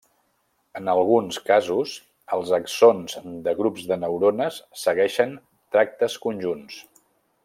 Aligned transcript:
En 0.79 0.87
alguns 0.93 1.37
casos, 1.49 1.91
els 2.37 2.53
axons 2.59 3.15
de 3.49 3.53
grups 3.61 3.85
de 3.93 3.99
neurones 4.05 4.59
segueixen 4.85 5.37
tractes 5.77 6.17
conjunts. 6.29 6.81